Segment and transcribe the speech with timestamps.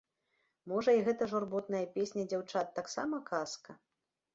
[0.71, 3.83] Можа, і гэта журботная песня дзяўчат таксама казка?